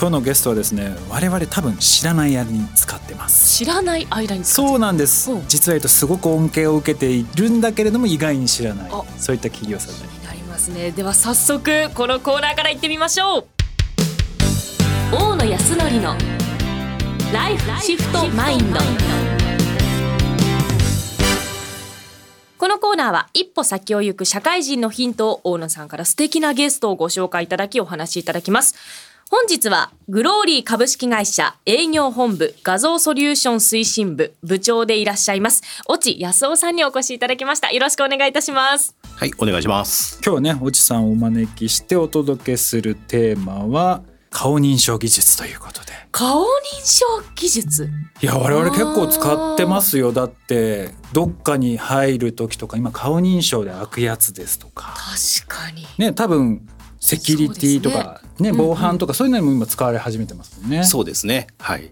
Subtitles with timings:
[0.00, 3.58] 今日のゲストはですね我々多分知らない間に使ってます。
[3.58, 5.32] 知らない間にそうなんです。
[5.48, 8.90] 実は言うとすごく恩恵を受けているんだけれども意外に知らない。
[8.92, 9.02] あ。
[9.18, 10.92] そういった企業さんになりますになりますね。
[10.92, 13.44] では早速このコーナーから行ってみましょう。
[15.10, 16.16] 大野康則の
[17.32, 18.78] ライフシフトマインド。
[22.56, 28.76] このコーナーは一歩先を行く社会人のヒントを大野さんから素敵なゲストをご紹介いただきお話しいただきます
[29.30, 35.62] 本日はグローリー株式会社営業本部画像ソリューション推進部部長でいらっしゃいます。
[35.86, 37.70] 越智康夫さんにお越しいただきました。
[37.70, 38.96] よろしくお願いいたします。
[39.16, 40.18] はい、お願いします。
[40.24, 45.92] 今日ね越智さんをお招きしてお届けするテーマは顔認証技術ということで。
[46.10, 46.46] 顔認
[46.82, 47.90] 証技術？
[48.22, 50.10] いや我々結構使ってますよ。
[50.12, 54.94] だってどっかに入る時とか今顔認証で開くやつですとか。
[54.96, 55.86] 確かに。
[55.98, 56.66] ね多分
[57.00, 60.84] セキュリティとかねうんうん防犯とかそういうのにも今使われ始めてますもんね。
[60.84, 61.46] そうですね。
[61.58, 61.90] はい。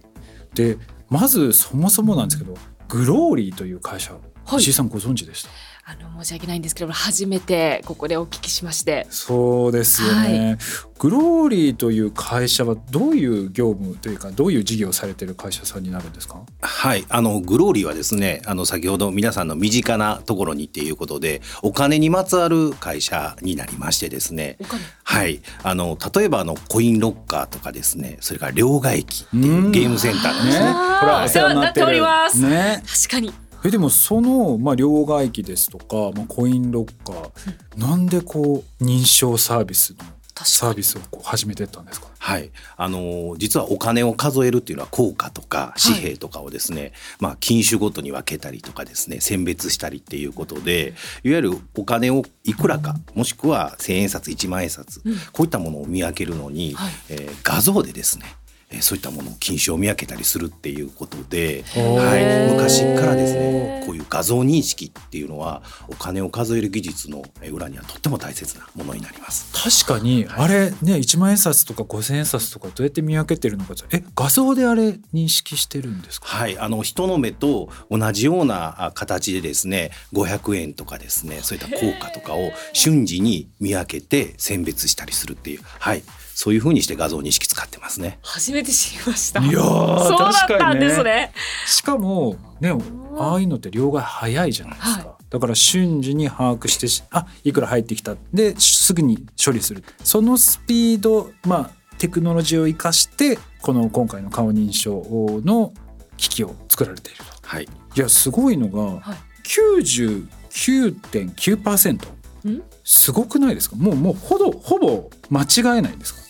[0.55, 2.55] でまずそもそもなんですけど
[2.89, 4.23] グローリーという会社、はい
[4.61, 5.49] 石井さんご存知でした？
[5.89, 9.07] あの申し訳ないんですけど初めてここでお聞きしまして。
[9.09, 10.59] そうですよね、
[10.99, 16.41] グローリーという会社はどういう業務というかどういう事業をされてる会社さんになるんですか？
[16.61, 17.05] はい。
[17.09, 24.57] あの、グローリーはですね、あの、先ほど皆さんの身近なところにっていうことで、お金にまつわる会社になりましてですね。
[24.61, 24.83] お金。
[25.05, 25.41] はい。
[25.63, 30.65] あの、例えば、あの、コインロッカーとかですね、それから両替機っていうゲームセンターなんですね。
[30.65, 31.87] これはお世話になってる。
[31.87, 32.83] お世話になっておりね。
[32.85, 39.99] 確かにえでもその、まあ、両替機ですとか、まあ、コインロッカー、なんでこう認証サービスの
[40.45, 42.09] サービスをこう始めてったんですか？
[42.19, 50.93] はい、あの実はお金を数えるっていうのは硬貨とか紙幣とかをですね、まあ金種ごとに分けたりとかですね選別したりっていうことで
[51.25, 55.01] いわゆるお金をいくらかもしくは千円札一万円札、
[55.33, 56.93] こういったものを見分けるのに、はい。
[57.09, 58.27] えー画像でですね
[58.71, 69.53] えーそういったものを金種を見分けたりするっていうことで、はい、昔からですねこういう画像認識っていうのはお金を数える技術のえー裏にはとっても大切なものになります。
[69.87, 76.27] 確かにあれね1万円札とか5,000円札とかどうやって見分けてるのかえ画像であれ認識してるんですか？
[76.27, 86.03] はい、あの人の目と同じようなあ形でですね500円とかですねそういった効果とかを瞬時に見分けて選別したりするっていうはい
[86.39, 88.19] そういう風にして画像認識使ってますね。
[88.21, 89.43] 初めて知りました。
[89.43, 91.33] いやーそうだったんです確かにね。
[91.67, 92.75] しかもね
[93.17, 98.17] ああいうのって両替早いじゃないですか、はだから瞬時に把握してしあいくら入ってきた。
[98.35, 99.83] ですぐに処理する。
[100.05, 105.73] そのスピードまあテクノロジーを生かしてこの今回の顔認証の
[106.19, 107.33] 機器を作られていると。
[107.45, 109.17] はい、いやすごいのが、はい。
[109.47, 112.09] 99.9%
[112.51, 112.63] ん？
[112.85, 113.77] すごくないですか？
[113.77, 116.21] もうもうほぼほぼ間違えないんですか？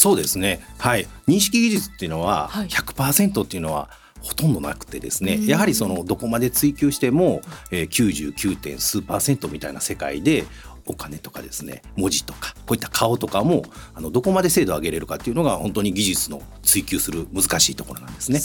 [0.00, 0.60] そうですね。
[0.78, 3.90] はい、認識技術っていうのははい100%っていうのは
[4.22, 8.56] ほとんどなくてですね、うんやはりそのどこまで追求しても、えー、99.
[8.56, 10.46] 点数パーセントみたいな世界で
[10.86, 18.40] お金とかですね文字とかこういった顔とかもあのどこまで精度を上げれるかっていうのが本当に技術の追求する難しいところなんですね。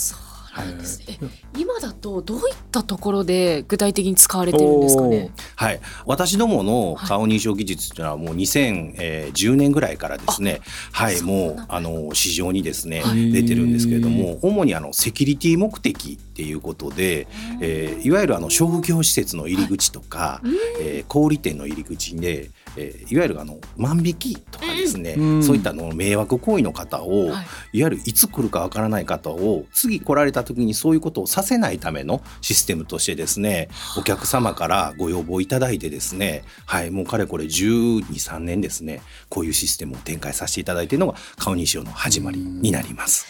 [0.55, 1.27] そうなんですねえ
[1.57, 5.31] 今だとどういったところで具体的に使われてるんですかね？
[5.55, 10.61] はい、私どもの顔認証技術というのはもう2010年ぐらいからですね、
[10.91, 13.31] はい、もうあの市場にですねはい。
[13.31, 17.27] 出てるんですけれども、主にあのセキュリティ目的っていうことで、
[17.61, 20.41] えーいわゆるあの商業施設の入り口とか、
[20.79, 25.43] えー小売店の入り口で、えーいわゆるあの万引きとかですね、うん。
[25.43, 27.43] そういったの迷惑行為の方を、は
[27.73, 27.77] い。
[27.79, 43.27] いわゆるいつ来るかわからない方を次来られた時にそういうことをさせないためのシステムとしてですねお客様からご要望いただいてですねはいもうかれこれ123年ですねこういうシステムを展開させていただいているのが顔認証の始まりになります。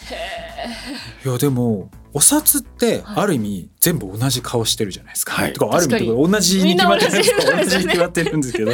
[1.24, 5.32] いやでもお札ってある意味全部同じ顔してるじゃないですか。
[5.32, 5.52] はい。
[5.52, 6.16] とかある意味確かに。
[6.16, 8.72] とか同じに決まってるんですみんな同じ同じに決まってるんですけど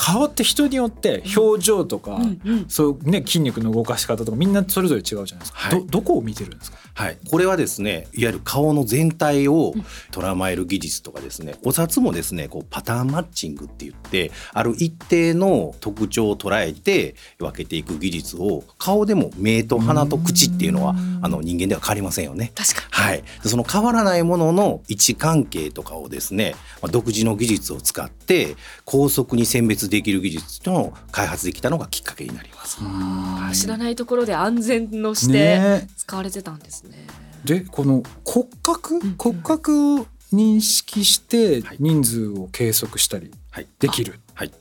[0.00, 2.20] 顔って人によって表情とか、
[2.68, 5.80] そうね筋肉の動かし方とかみんなそれぞれ違うじゃないですか、はい。
[5.80, 6.78] どどこを見てるんですか？
[6.94, 9.74] はい、これはですねいわゆる顔の全体を
[10.12, 22.52] 捉まえる技術とかですねお札もですねこうパターンマッチングって言ってある一定の特徴を捉えて分けていく技術を顔でも目と鼻と口っていうのはあの人間では変わりませんよね。
[22.54, 32.78] 確かはい、でその変わらないものの位置関係とかをですね、まあ、独自の技術を使って高速に選別できる技術とのを開発できたのがきっかけになります。
[32.80, 35.88] に知らないところで安全のしてね。
[35.96, 37.06] 使われてたんですね。
[37.44, 38.96] でこの骨格？
[38.98, 41.76] ん骨格を認識してはい。
[41.80, 44.52] 人数を計測したりはい、できる、はい。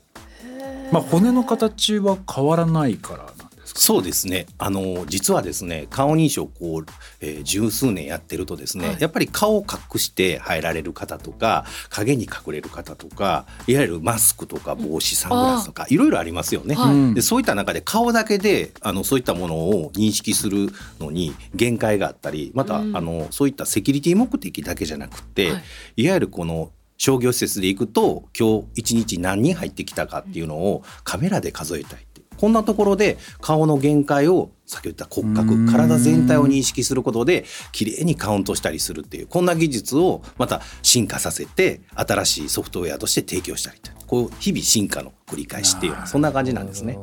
[0.91, 3.23] まあ、骨の形は変わらないからな。
[3.23, 3.46] んですか
[3.77, 4.47] そうですね。
[4.57, 6.85] あの実はですね、顔認証こう、
[7.21, 8.97] えー十数年やってるとですね、はい。
[8.99, 16.75] やっぱり顔を隠して入られる方とか、影に隠れる方とか、いわゆるマスクとか帽子、サングラスとか、いろいろありますよね。
[16.75, 16.93] はい。
[16.93, 20.69] うんでそういった中で顔だけであのそういったものを認識する
[20.99, 22.97] のに限界があったりまた、うん。
[22.97, 25.59] あのそういったセキュリティ目的だけじゃなくて、は
[25.95, 26.03] い。
[26.03, 32.06] い、わゆるこの商業施設で行くと今日一日何人入ってきたかっていうのをカメラで数えたい
[32.37, 35.35] こんなところで顔の限界を先ほど言った骨うん。
[35.35, 46.97] 格体全体を認識することで綺麗にカウントしたりするっていうこんな技術をまた進化させて新しいソフトウェアとして提供したりとこう日々進化の繰り返しっていうようなそんな感じなんですね。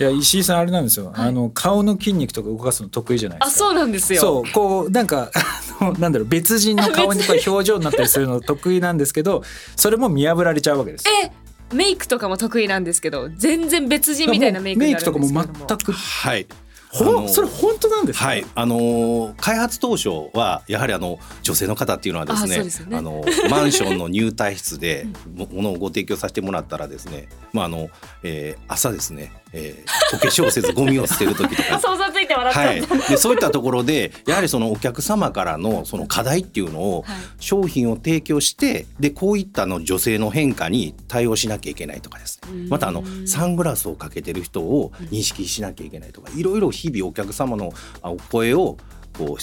[0.00, 1.28] いや石井さんあれなんですよ、はい。
[1.28, 3.66] あの顔の筋肉とか動かすの得意じゃないですか。
[3.66, 4.20] あそうなんですよ。
[4.20, 5.30] そうこうなんか
[5.78, 9.42] あのなんだろう別人の顔にこう 表情になったりするの得意なんですけど
[9.76, 11.30] それも見破られちゃうわけですえ
[11.72, 15.44] メイクとかも得意なんですけど全然別人みたいなメイクメイクとかも全
[15.78, 16.46] くはい。
[16.92, 18.26] ほそれ本当なんですか？
[18.26, 25.06] はい、あのー開発当初はやはりあの女性の方っていうのはですねあのマンションの入退室で
[25.36, 27.90] もものをご提供させてもらったらですね、まああの
[28.24, 31.78] えー朝ですね、えーお化粧せずゴミを捨てる時とか。
[31.80, 33.08] 想像ついて笑っちゃはい。
[33.10, 37.16] でそういったところでやはりそのお客様からのその課題っていうのをはい。
[37.38, 42.48] 商品を提供してでこういったの女性の変化に対応しなきゃいけないとかですね。
[42.52, 42.68] うん。
[42.68, 47.72] またあのサングラスをかけてる人を認識しなきゃいけないとかいろいろ日々お客様の
[48.02, 48.76] あお声を
[49.16, 49.42] こう、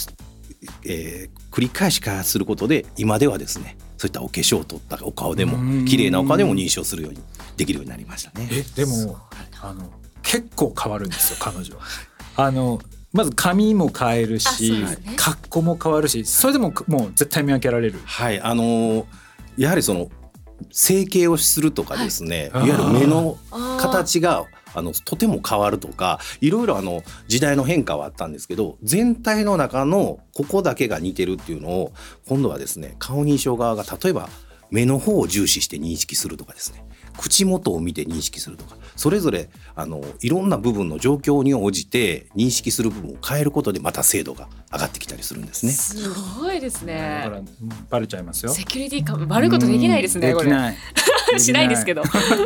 [0.86, 5.80] えー繰り返し開発することで今ではですねそういったお化粧を取ったお顔でうん。
[5.82, 7.20] も綺麗なお顔でも認証するように
[7.56, 8.48] できるようになりましたね。
[8.52, 9.18] えでも
[9.62, 9.92] あの
[10.24, 11.82] 結構変わるんですよ 彼女は。
[12.36, 12.80] あの
[13.14, 18.00] まず髪も変えるあし、ね格好も変わるしそれでももう絶対見分けられる。
[18.06, 19.06] はい、あのー
[19.58, 20.10] やはりその
[20.72, 23.38] 整形をするとかですね、はいい、わゆる目の
[23.80, 31.94] 形があのとても変わるとかいろいろあの時代の変化はあったんですけど全体の中のここだけが似てるっていうのを
[32.28, 34.30] 今度はですね顔認証側が例えば
[34.72, 36.84] 目の方を重視して認識するとかですね
[37.18, 45.72] 口元を見て認識するとかそれぞれあのいろんな部分の状況に応じて認識する部分を変えることでまた精度が上がってきたりするんですね。
[45.72, 46.10] す
[46.40, 47.30] ごいですだねか。
[47.30, 47.42] ら
[47.90, 48.52] バレちゃいますよ。
[48.52, 50.78] セキュリティ感悪いことできないですねできない。
[51.40, 52.04] しないですけど。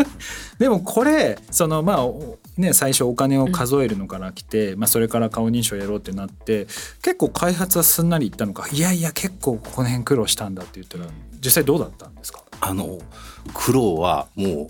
[0.58, 6.66] でもこれそのまあおね最初お金を数えるのから来て、まあそれから顔認証やろうってなって
[7.02, 8.68] 結構開発はすんなりいったのか。
[8.72, 11.06] いやいや結構この辺苦労したんだって言ったら
[11.44, 12.44] 実際どうだったんですか？
[12.60, 13.00] あの
[13.54, 14.70] 苦労はも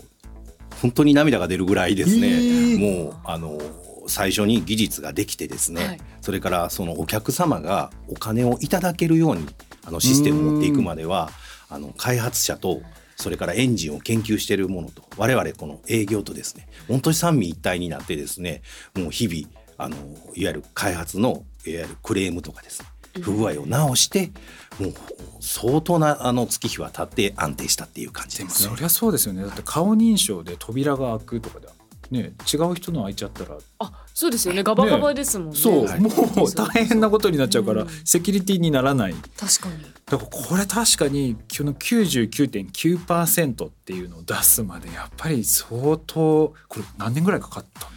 [0.80, 3.04] 本当に涙が出るぐらいですね、えー。
[3.04, 3.60] もうあの
[4.06, 6.00] 最初に技術ができてですね、はい。
[6.20, 9.46] それからそのお客様がお金をいただけるように
[9.84, 11.30] あのシステムを持っていくまでは
[11.68, 12.80] あの開発者と
[13.22, 18.62] それからエンジンを研究しているものと我々この営業とですね本当に三位一体になってですね
[18.96, 19.96] もう日々あの
[20.34, 22.88] いわゆる開発のいわゆるクレームとかですね
[23.22, 24.32] 不具合を直して
[24.80, 24.92] もう
[25.40, 28.70] 相当なあの月日は経って安定したっていう感じでですね。
[28.70, 31.68] もそりゃそうですよねだって顔認証で扉が開くとかで
[32.12, 33.56] ね違う人の開いちゃったら。
[33.80, 34.62] あそうですよね。
[34.62, 35.56] ガバガバですもんね。
[35.56, 36.00] そう、はい。
[36.00, 36.10] もう
[36.54, 37.88] 大変なことになっちゃうから、うん。
[38.04, 39.14] セキュリティにならない。
[39.36, 39.82] 確かに。
[40.04, 47.88] だからこれ確かにこの99.9%っていうのを出すまでやっぱり相当これ何年ぐらいかかった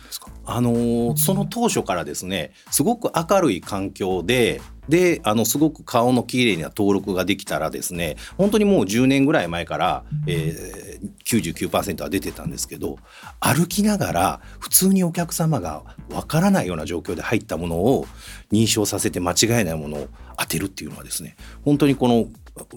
[0.46, 12.98] あのーその当初からですねすごく明るい環境でであのすごく顔の綺麗な登録ができたらですね本当にもう10年ぐらい前から、えー、99%は出てたんですけど
[13.40, 18.06] 歩きながら普通にお客様がわからないような状況で入ったものを
[18.52, 22.28] 認証させて間違いないものを当てるっていうのはですね本当にこの、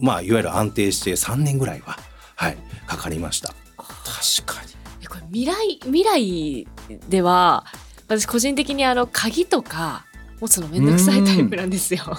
[0.00, 1.98] まあ、いわゆる安定して3年ぐらいは、
[2.37, 2.56] はい、
[2.87, 3.54] かかりました。
[3.76, 6.66] 確かにこれ未来未来
[7.09, 7.64] では
[8.07, 10.07] 私個人的にあの鍵とか
[10.40, 12.18] 持つのめんどくさいタイプなんですよ。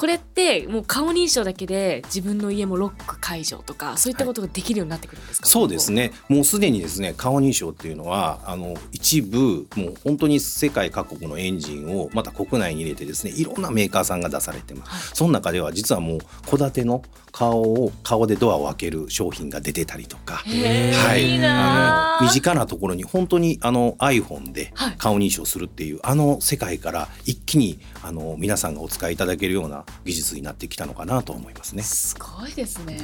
[0.00, 6.12] これってもう顔認証だけで自分の家もロック解除とかそういったことができるようになってくるんですか、そうですね。
[6.30, 15.16] もうすでにですね顔認証っていうのはあの一部もう本当に世界各国のエンジンをまた国内に入れてですねいろんなメーカーさんが出されてます、はい。
[15.16, 20.36] その中では実はもう戸建ての顔を顔でドアを開ける商品が出てたりとか。
[20.36, 21.44] はい。
[21.44, 24.94] あの身近なところに本当にあの iPhone ではい。
[24.96, 31.82] 顔認証するっていう、あの世界から一気にあの皆さんがお使いいただけるような技術になってきたのかなと思いますね。
[31.82, 32.98] すごいですね。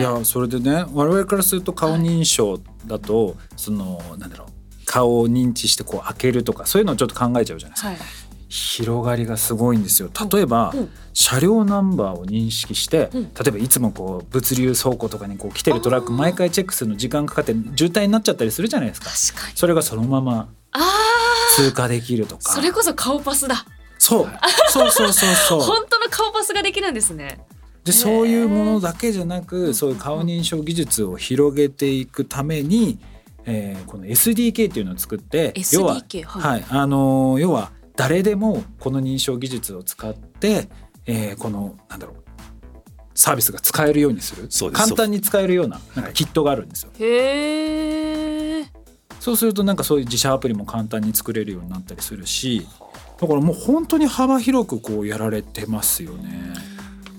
[0.00, 7.88] いやそれでね我々からすると顔認証だと、そのなんだろう顔を認知してこう開けるとかそういうのをちょっと考えちゃうじゃないですか。
[7.88, 7.98] はい。
[8.48, 10.10] 広がりがすごいんですよ。
[10.32, 10.90] 例えば、うん。
[11.12, 13.22] 車両ナンバーを認識して、うん。
[13.24, 19.10] 例えばいつもこう物流倉庫とかにこう来てるトラック毎回チェックするの時間かかって渋滞になっちゃったりするじゃないですか。
[19.10, 19.56] 確かに。
[19.56, 20.80] それがそのままあ
[21.56, 22.52] 通過できるとか。
[22.52, 23.66] あそれこそ顔パスだ。
[23.98, 24.28] そう。
[24.68, 25.60] そうそうそうそう。
[25.66, 25.86] 本
[26.16, 27.44] 顔パスができるんですね。
[27.84, 29.74] でそういうものだけじゃなく、ん。
[29.74, 32.98] そういう顔認証技術を広げていくために、
[33.44, 36.52] えーこの SDK っていうのを作って要は SDK はい。
[36.52, 36.64] はい。
[36.70, 40.68] あのー要は誰でもこの認証技術を使って、
[41.06, 42.16] えーこのなんだろう
[43.16, 44.46] サービスが使えるようにする。
[44.50, 44.82] そうです。
[44.84, 46.12] 簡単に使えるようななんはい。
[46.12, 46.90] かキットがあるんですよ。
[46.98, 48.64] へえ
[49.20, 52.66] そうするとなんかそういう自社アプリも簡単に作れるようになったりするし
[53.20, 56.74] だからもう本当に幅広くこうやられてますよね。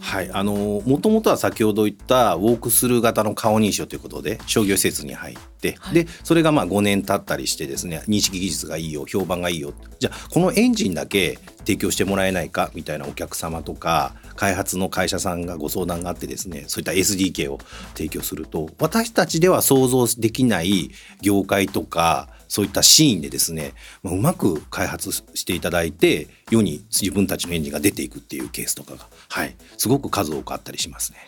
[0.06, 17.58] はい、あのもともとは先ほど言ったウォークスルー型の顔認証ということで商業施設に入って、はいでそれがまあ5年経ったりしてですね認識技術がいいよ評判がいいよじゃあこのエンジンだけ提供してもらえないかみたいなお客様とか開発の会社さんがご相談があってですねそういった SDK を
[17.96, 23.74] 提供すると私たちでは想像できない業界とかそういったシーンでですね
[24.04, 31.20] まあうまく開発していただいて世に自分たちのエンジンが出ていくっていうケースとかが、はい、すごく数多くあったりしますね。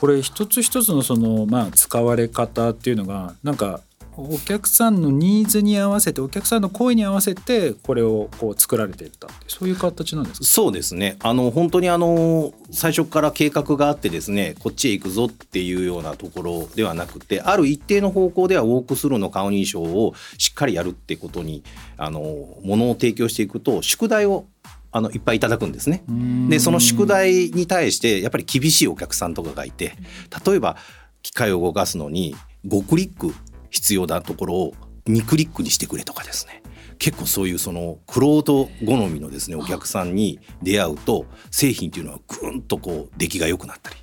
[0.00, 3.80] これ一つ一つのそのまあ使われ方っていうのがなんか
[4.20, 10.46] お客さんのニーズに合わせてお客さんの声に合わせてこれをこう作られていったってそういう形なんですか？
[10.46, 11.16] そうですね。
[11.20, 21.62] あの本当にあの最初から計画があってですねこっちへ行くぞっていうようなところではなくてある一定の方向ではウォークスルーの顔認証をしっかりやるってことに
[21.96, 22.20] あの
[22.62, 24.46] ものを提供していくと宿題を
[24.92, 26.02] あのいっぱいいただくんですね。
[26.48, 29.34] でその宿題に対してやっぱり厳しいお客さん。
[29.34, 29.92] とかがいて
[30.44, 30.76] 例えば
[31.22, 32.34] 機械を動かすのに
[32.66, 33.32] 5クリック
[33.70, 34.74] 必要なところを
[35.06, 36.62] 2クリックにしてくれとかですね。
[36.98, 43.96] 結構そういうそのクロート好みのですねお客さんに出会うと製品っていうのはぐんとこう出来が良くなったり。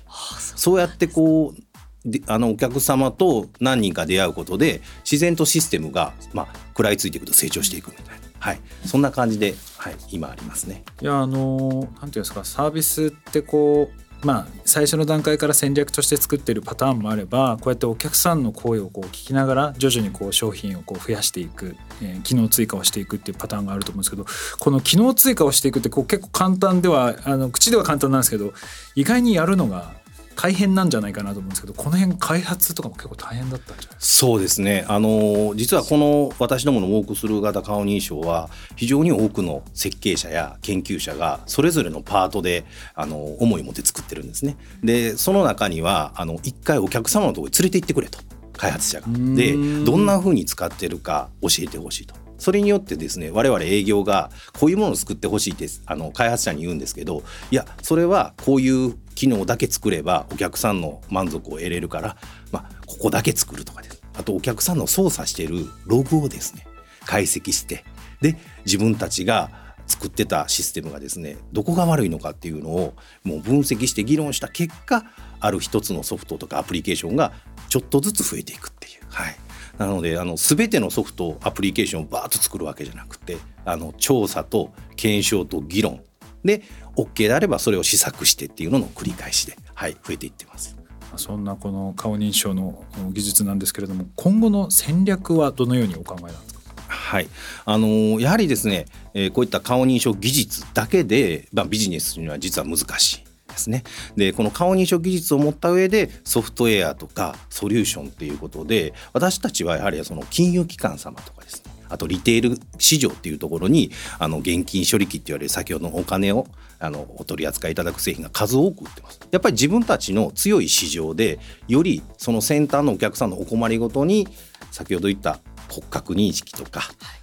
[0.56, 1.62] そうやってこう
[2.04, 10.84] であのお客様と何人か出会うことで自然とシステムが、まあ、食らいついていくと成長していくみたいな、はい、そんな感じで、はい、今ありますね。
[11.00, 24.26] いやあのなんていうんですかサービスってこうまあ最初の段階から戦略として作ってるパターンもあればこうやってお客さんの声をこう聞きながら徐々にこう商品をこう増やしていく、えー機能追加をしていくっていうパターンがあると思うんですけど
[24.58, 28.52] この機能追加をしていくってこう結構簡単ではあの口では簡単なんですけど
[28.94, 29.94] 意外にやるのが
[30.40, 42.64] 大変なんじゃないかなと思うんですけどこの辺開発とかも結構大変だったんじゃないですそうですねあの実はこの私どものウォークスルー型顔認証は非常に多くの設計者や研究者がそれぞれのパートで
[42.94, 44.56] あの思いを持って作ってるんですね。
[44.84, 48.20] でその中にはあの一回お客様のところに連れて行ってくれと
[48.56, 49.08] 開発者が。
[49.08, 52.27] んでどんな風に使ってるか教えてほしいと。
[52.38, 62.16] それによってですね我々営業がこういうものを作ってほしいってあの開発者に言うんですけどいやそれはこういう機能だけ作ればお客さんの満足を得れるから、
[62.52, 66.66] まあ、ここだけ作るとかですあとお客さんの操作しているログをですね
[67.04, 67.84] 解析して
[68.20, 69.50] で自分たちが
[69.86, 75.04] 作ってたシステムがですねどこが悪いのかっていうのをもう分析して議論した結果
[75.40, 77.32] ある一つのソフトとかアプリケーションが
[77.68, 79.06] ちょっとずつ増えていくっていう。
[79.08, 79.36] はい
[79.78, 86.02] なのであの全てのソフトアプリケーションをバーッと作るわけじゃなくてあの調査と検証と議論。
[86.44, 86.62] で
[86.96, 90.76] OK であればそれを試作してっていうのの繰り返しで、はい、増えていってます。
[91.16, 96.60] そんなこの顔認証の技術なんですけれども今後の戦略はどのようにお考えなんですか？
[96.86, 97.28] はい、
[97.64, 103.24] あのーやはりですね、えーこういった顔認証技術だけで、まあ、ビジネスには実は難しい
[103.58, 103.84] ですね。
[104.16, 116.46] でこの顔認証技術を持った上でソフトウェアとかソリューションっていうことで私たちはやはりその金融機関様とかですねあとリテール市場っていうところにあの現金処理機って言われる先ほどのお金を
[116.80, 119.20] あのお取り扱いいただく製品が数多く売ってます。
[119.30, 124.28] やっぱり自分たちの強い市場でよりその先端のお客さんのお困りごとに
[124.70, 126.82] 先ほど言った骨格認識とか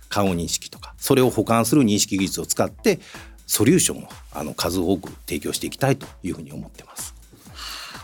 [0.10, 3.00] 顔認識とかそれを補完する認識技術を使って
[3.48, 7.16] ソリューションをあの数多く提供していきたいというふうに思ってます。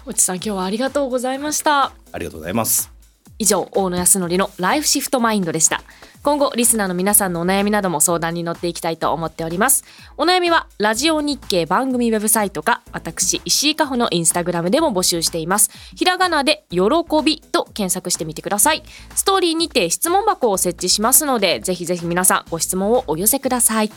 [0.05, 1.93] おちさん今日はありがとうございました。
[2.12, 2.91] ありがとうございます。
[3.38, 5.81] 以上大野康則のライフシフトマインドでした。
[6.21, 9.83] 今後リスナーの皆さんのお悩みなども相談に乗っていきたいと思っております。
[10.17, 15.71] お悩みはラジオ日経番組ウェブサイトか私石井加穂のインスタグラムでも募集しています。
[15.95, 16.81] ひらがなで喜
[17.25, 18.83] びと検索してみてください。
[19.15, 23.91] ストーリーにて質問箱を設置しますのでぜひぜひ皆さんご質問をお寄せください